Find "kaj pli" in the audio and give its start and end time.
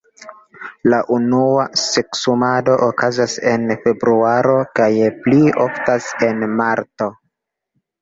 4.83-5.41